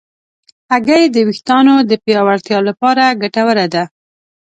[0.71, 3.83] هګۍ د ویښتانو د پیاوړتیا لپاره ګټوره ده.